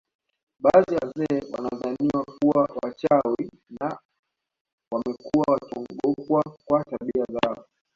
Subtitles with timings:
[0.59, 3.99] Baadhi ya wazee wanadhaniwa kuwa wachawi na
[4.91, 7.65] wamekuwa wakiogopwa kwa tabia zao